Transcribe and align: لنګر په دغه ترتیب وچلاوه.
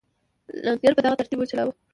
لنګر 0.65 0.93
په 0.97 1.01
دغه 1.05 1.15
ترتیب 1.19 1.39
وچلاوه. 1.39 1.73